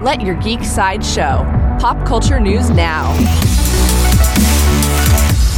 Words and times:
Let 0.00 0.22
your 0.22 0.34
geek 0.36 0.64
side 0.64 1.04
show. 1.04 1.44
Pop 1.78 2.06
culture 2.06 2.40
news 2.40 2.70
now. 2.70 3.12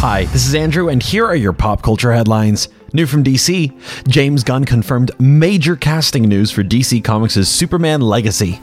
Hi, 0.00 0.26
this 0.26 0.46
is 0.46 0.54
Andrew, 0.54 0.88
and 0.88 1.02
here 1.02 1.26
are 1.26 1.34
your 1.34 1.52
pop 1.52 1.82
culture 1.82 2.12
headlines. 2.12 2.68
New 2.92 3.04
from 3.06 3.24
DC, 3.24 3.72
James 4.06 4.44
Gunn 4.44 4.64
confirmed 4.64 5.10
major 5.18 5.74
casting 5.74 6.28
news 6.28 6.52
for 6.52 6.62
DC 6.62 7.02
Comics' 7.02 7.48
Superman 7.48 8.00
Legacy. 8.00 8.60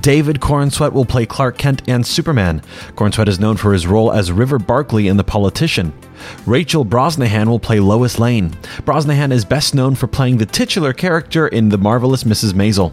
David 0.00 0.40
Corenswet 0.40 0.94
will 0.94 1.04
play 1.04 1.26
Clark 1.26 1.58
Kent 1.58 1.82
and 1.86 2.06
Superman. 2.06 2.62
Corenswet 2.94 3.28
is 3.28 3.38
known 3.38 3.58
for 3.58 3.74
his 3.74 3.86
role 3.86 4.10
as 4.10 4.32
River 4.32 4.58
Barkley 4.58 5.08
in 5.08 5.18
The 5.18 5.24
Politician. 5.24 5.92
Rachel 6.46 6.84
Brosnahan 6.84 7.46
will 7.46 7.58
play 7.58 7.80
Lois 7.80 8.18
Lane. 8.18 8.50
Brosnahan 8.84 9.32
is 9.32 9.44
best 9.44 9.74
known 9.74 9.94
for 9.94 10.06
playing 10.06 10.38
the 10.38 10.46
titular 10.46 10.92
character 10.92 11.48
in 11.48 11.68
The 11.68 11.78
Marvelous 11.78 12.24
Mrs. 12.24 12.52
Maisel. 12.52 12.92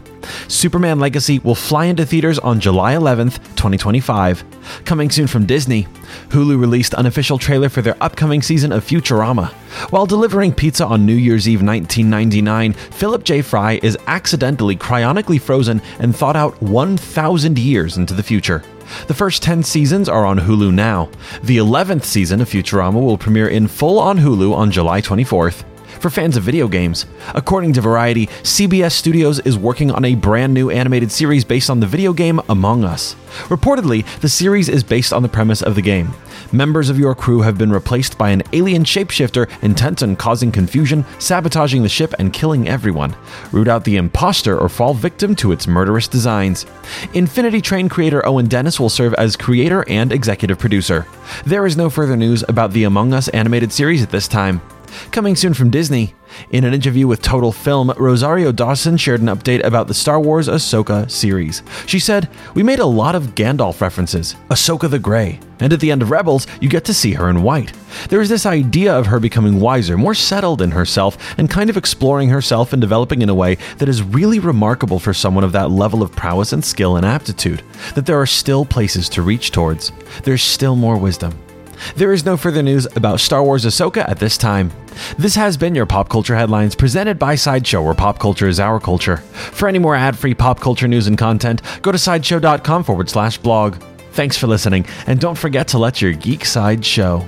Superman 0.49 0.99
Legacy 0.99 1.39
will 1.39 1.55
fly 1.55 1.85
into 1.85 2.05
theaters 2.05 2.39
on 2.39 2.59
July 2.59 2.93
11th, 2.95 3.35
2025. 3.55 4.43
Coming 4.85 5.09
soon 5.09 5.27
from 5.27 5.45
Disney, 5.45 5.87
Hulu 6.29 6.59
released 6.59 6.93
an 6.93 6.99
unofficial 6.99 7.37
trailer 7.37 7.69
for 7.69 7.81
their 7.81 8.01
upcoming 8.01 8.41
season 8.41 8.71
of 8.71 8.83
Futurama. 8.85 9.51
While 9.91 10.05
delivering 10.05 10.53
pizza 10.53 10.85
on 10.85 11.05
New 11.05 11.15
Year's 11.15 11.47
Eve 11.47 11.61
1999, 11.61 12.73
Philip 12.73 13.23
J. 13.23 13.41
Fry 13.41 13.79
is 13.83 13.97
accidentally 14.07 14.75
cryonically 14.75 15.39
frozen 15.39 15.81
and 15.99 16.15
thought 16.15 16.35
out 16.35 16.61
1,000 16.61 17.59
years 17.59 17.97
into 17.97 18.13
the 18.13 18.23
future. 18.23 18.63
The 19.07 19.13
first 19.13 19.43
10 19.43 19.63
seasons 19.63 20.09
are 20.09 20.25
on 20.25 20.39
Hulu 20.39 20.73
now. 20.73 21.09
The 21.43 21.57
11th 21.57 22.03
season 22.03 22.41
of 22.41 22.49
Futurama 22.49 23.01
will 23.01 23.17
premiere 23.17 23.47
in 23.47 23.67
full 23.67 23.99
on 23.99 24.19
Hulu 24.19 24.53
on 24.53 24.71
July 24.71 25.01
24th. 25.01 25.63
For 25.99 26.09
fans 26.09 26.37
of 26.37 26.43
video 26.43 26.67
games, 26.67 27.05
according 27.33 27.73
to 27.73 27.81
Variety, 27.81 28.27
CBS 28.43 28.91
Studios 28.91 29.39
is 29.39 29.57
working 29.57 29.91
on 29.91 30.05
a 30.05 30.15
brand 30.15 30.53
new 30.53 30.69
animated 30.69 31.11
series 31.11 31.43
based 31.43 31.69
on 31.69 31.79
the 31.79 31.87
video 31.87 32.13
game 32.13 32.39
Among 32.49 32.83
Us. 32.83 33.15
Reportedly, 33.47 34.05
the 34.19 34.29
series 34.29 34.69
is 34.69 34.83
based 34.83 35.13
on 35.13 35.23
the 35.23 35.29
premise 35.29 35.61
of 35.61 35.75
the 35.75 35.81
game. 35.81 36.13
Members 36.51 36.89
of 36.89 36.99
your 36.99 37.15
crew 37.15 37.41
have 37.41 37.57
been 37.57 37.71
replaced 37.71 38.17
by 38.17 38.29
an 38.29 38.43
alien 38.53 38.83
shapeshifter 38.83 39.49
intent 39.63 40.03
on 40.03 40.15
causing 40.15 40.51
confusion, 40.51 41.05
sabotaging 41.19 41.83
the 41.83 41.89
ship, 41.89 42.13
and 42.19 42.33
killing 42.33 42.67
everyone. 42.67 43.15
Root 43.51 43.67
out 43.67 43.83
the 43.83 43.97
imposter 43.97 44.57
or 44.57 44.69
fall 44.69 44.93
victim 44.93 45.35
to 45.35 45.51
its 45.51 45.67
murderous 45.67 46.07
designs. 46.07 46.65
Infinity 47.13 47.61
Train 47.61 47.89
creator 47.89 48.25
Owen 48.25 48.47
Dennis 48.47 48.79
will 48.79 48.89
serve 48.89 49.13
as 49.15 49.35
creator 49.35 49.83
and 49.89 50.11
executive 50.11 50.59
producer. 50.59 51.05
There 51.45 51.65
is 51.65 51.77
no 51.77 51.89
further 51.89 52.15
news 52.15 52.43
about 52.47 52.71
the 52.71 52.83
Among 52.83 53.13
Us 53.13 53.27
animated 53.29 53.71
series 53.71 54.03
at 54.03 54.11
this 54.11 54.27
time. 54.27 54.61
Coming 55.11 55.35
soon 55.35 55.53
from 55.53 55.69
Disney. 55.69 56.13
In 56.51 56.63
an 56.63 56.73
interview 56.73 57.07
with 57.07 57.21
Total 57.21 57.51
Film, 57.51 57.91
Rosario 57.97 58.51
Dawson 58.51 58.97
shared 58.97 59.21
an 59.21 59.27
update 59.27 59.63
about 59.63 59.87
the 59.87 59.93
Star 59.93 60.19
Wars 60.19 60.47
Ahsoka 60.47 61.09
series. 61.09 61.63
She 61.85 61.99
said, 61.99 62.29
We 62.53 62.63
made 62.63 62.79
a 62.79 62.85
lot 62.85 63.15
of 63.15 63.35
Gandalf 63.35 63.81
references, 63.81 64.35
Ahsoka 64.49 64.89
the 64.89 64.99
Grey, 64.99 65.39
and 65.59 65.71
at 65.71 65.79
the 65.79 65.91
end 65.91 66.01
of 66.01 66.11
Rebels, 66.11 66.47
you 66.59 66.67
get 66.67 66.83
to 66.85 66.93
see 66.93 67.13
her 67.13 67.29
in 67.29 67.43
white. 67.43 67.73
There 68.09 68.21
is 68.21 68.29
this 68.29 68.45
idea 68.45 68.93
of 68.93 69.05
her 69.07 69.19
becoming 69.19 69.59
wiser, 69.59 69.97
more 69.97 70.15
settled 70.15 70.61
in 70.61 70.71
herself, 70.71 71.17
and 71.37 71.49
kind 71.49 71.69
of 71.69 71.77
exploring 71.77 72.29
herself 72.29 72.73
and 72.73 72.81
developing 72.81 73.21
in 73.21 73.29
a 73.29 73.35
way 73.35 73.57
that 73.77 73.89
is 73.89 74.03
really 74.03 74.39
remarkable 74.39 74.99
for 74.99 75.13
someone 75.13 75.43
of 75.43 75.53
that 75.53 75.71
level 75.71 76.01
of 76.01 76.11
prowess 76.11 76.53
and 76.53 76.65
skill 76.65 76.97
and 76.97 77.05
aptitude. 77.05 77.61
That 77.95 78.05
there 78.05 78.19
are 78.19 78.25
still 78.25 78.65
places 78.65 79.07
to 79.09 79.21
reach 79.21 79.51
towards. 79.51 79.91
There's 80.23 80.43
still 80.43 80.75
more 80.75 80.97
wisdom. 80.97 81.33
There 81.95 82.13
is 82.13 82.25
no 82.25 82.37
further 82.37 82.63
news 82.63 82.87
about 82.95 83.19
Star 83.19 83.43
Wars 83.43 83.65
Ahsoka 83.65 84.07
at 84.09 84.19
this 84.19 84.37
time. 84.37 84.71
This 85.17 85.35
has 85.35 85.57
been 85.57 85.75
your 85.75 85.85
Pop 85.85 86.09
Culture 86.09 86.35
Headlines 86.35 86.75
presented 86.75 87.19
by 87.19 87.35
Sideshow, 87.35 87.81
where 87.83 87.93
pop 87.93 88.19
culture 88.19 88.47
is 88.47 88.59
our 88.59 88.79
culture. 88.79 89.17
For 89.17 89.67
any 89.67 89.79
more 89.79 89.95
ad 89.95 90.17
free 90.17 90.33
pop 90.33 90.59
culture 90.59 90.87
news 90.87 91.07
and 91.07 91.17
content, 91.17 91.61
go 91.81 91.91
to 91.91 91.97
sideshow.com 91.97 92.83
forward 92.83 93.09
slash 93.09 93.37
blog. 93.37 93.75
Thanks 94.11 94.37
for 94.37 94.47
listening, 94.47 94.85
and 95.07 95.19
don't 95.19 95.37
forget 95.37 95.67
to 95.69 95.77
let 95.77 96.01
your 96.01 96.13
geek 96.13 96.45
side 96.45 96.85
show. 96.85 97.27